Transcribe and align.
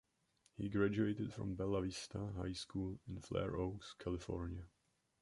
He 0.57 0.67
graduated 0.67 1.31
from 1.31 1.53
Bella 1.53 1.83
Vista 1.83 2.31
High 2.35 2.53
School 2.53 2.97
in 3.07 3.21
Fair 3.21 3.55
Oaks, 3.55 3.93
California. 3.99 4.63